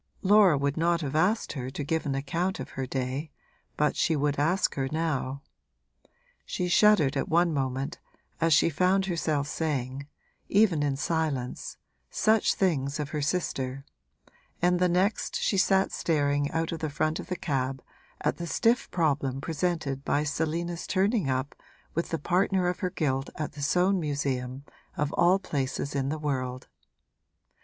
Laura 0.23 0.57
would 0.57 0.77
not 0.77 1.01
have 1.01 1.15
asked 1.15 1.53
her 1.53 1.69
to 1.69 1.83
give 1.83 2.07
an 2.07 2.15
account 2.15 2.59
of 2.59 2.71
her 2.71 2.87
day, 2.87 3.29
but 3.77 3.95
she 3.95 4.15
would 4.15 4.39
ask 4.39 4.73
her 4.73 4.89
now. 4.91 5.43
She 6.43 6.67
shuddered 6.69 7.15
at 7.15 7.29
one 7.29 7.53
moment, 7.53 7.99
as 8.39 8.51
she 8.51 8.67
found 8.71 9.05
herself 9.05 9.47
saying 9.47 10.07
even 10.49 10.81
in 10.81 10.95
silence 10.97 11.77
such 12.09 12.55
things 12.55 12.99
of 12.99 13.09
her 13.09 13.21
sister, 13.21 13.85
and 14.59 14.79
the 14.79 14.89
next 14.89 15.35
she 15.39 15.55
sat 15.59 15.91
staring 15.91 16.49
out 16.49 16.71
of 16.71 16.79
the 16.79 16.89
front 16.89 17.19
of 17.19 17.27
the 17.27 17.35
cab 17.35 17.83
at 18.21 18.37
the 18.37 18.47
stiff 18.47 18.89
problem 18.89 19.39
presented 19.39 20.03
by 20.03 20.23
Selina's 20.23 20.87
turning 20.87 21.29
up 21.29 21.53
with 21.93 22.09
the 22.09 22.17
partner 22.17 22.67
of 22.67 22.79
her 22.79 22.89
guilt 22.89 23.29
at 23.35 23.51
the 23.51 23.61
Soane 23.61 23.99
Museum, 23.99 24.63
of 24.97 25.13
all 25.13 25.37
places 25.37 25.93
in 25.93 26.09
the 26.09 26.17
world. 26.17 26.69